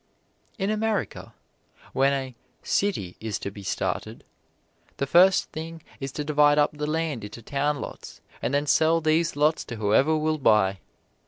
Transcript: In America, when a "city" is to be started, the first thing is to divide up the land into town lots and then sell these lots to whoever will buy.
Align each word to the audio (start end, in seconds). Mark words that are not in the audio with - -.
In 0.57 0.71
America, 0.71 1.35
when 1.93 2.11
a 2.11 2.33
"city" 2.63 3.17
is 3.19 3.37
to 3.37 3.51
be 3.51 3.61
started, 3.61 4.23
the 4.97 5.05
first 5.05 5.51
thing 5.51 5.83
is 5.99 6.11
to 6.13 6.23
divide 6.23 6.57
up 6.57 6.71
the 6.75 6.87
land 6.87 7.23
into 7.23 7.43
town 7.43 7.79
lots 7.79 8.19
and 8.41 8.51
then 8.51 8.65
sell 8.65 8.99
these 8.99 9.35
lots 9.35 9.63
to 9.65 9.75
whoever 9.75 10.17
will 10.17 10.39
buy. 10.39 10.79